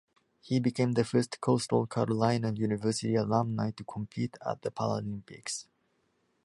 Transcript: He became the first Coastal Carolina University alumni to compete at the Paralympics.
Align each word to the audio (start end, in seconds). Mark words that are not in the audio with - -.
He 0.41 0.59
became 0.59 0.93
the 0.93 1.03
first 1.03 1.39
Coastal 1.41 1.85
Carolina 1.85 2.51
University 2.53 3.13
alumni 3.13 3.69
to 3.69 3.83
compete 3.83 4.35
at 4.43 4.63
the 4.63 4.71
Paralympics. 4.71 5.67